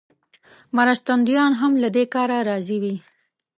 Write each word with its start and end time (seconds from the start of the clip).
مرستندویان 0.77 1.53
هم 1.61 1.71
له 1.83 1.89
دې 1.95 2.03
کاره 2.13 2.37
راضي 2.49 2.77
وي. 2.83 2.95